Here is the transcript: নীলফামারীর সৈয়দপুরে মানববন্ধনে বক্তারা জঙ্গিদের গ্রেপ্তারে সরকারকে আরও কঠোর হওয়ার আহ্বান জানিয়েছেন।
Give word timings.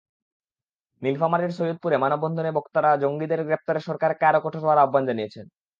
নীলফামারীর 1.01 1.51
সৈয়দপুরে 1.57 1.95
মানববন্ধনে 1.97 2.49
বক্তারা 2.57 2.91
জঙ্গিদের 2.97 3.41
গ্রেপ্তারে 3.47 3.79
সরকারকে 3.87 4.23
আরও 4.25 4.39
কঠোর 4.43 4.61
হওয়ার 4.63 4.83
আহ্বান 4.83 5.03
জানিয়েছেন। 5.09 5.45